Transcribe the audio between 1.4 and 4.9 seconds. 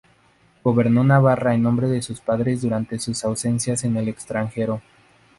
en nombre de sus padres durante sus ausencias en el extranjero.